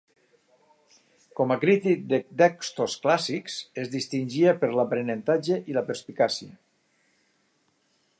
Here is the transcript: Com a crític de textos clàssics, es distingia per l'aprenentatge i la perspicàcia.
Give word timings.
Com 1.39 1.51
a 1.55 1.57
crític 1.63 2.07
de 2.13 2.19
textos 2.41 2.95
clàssics, 3.03 3.57
es 3.83 3.91
distingia 3.97 4.55
per 4.63 4.71
l'aprenentatge 4.79 5.59
i 5.73 5.77
la 5.79 5.85
perspicàcia. 5.91 6.57